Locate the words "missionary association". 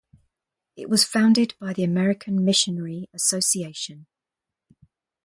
2.43-4.07